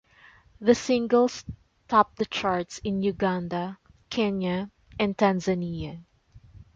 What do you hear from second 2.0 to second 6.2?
the charts in Uganda, Kenya, and Tanzania.